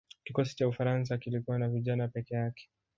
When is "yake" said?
2.35-2.69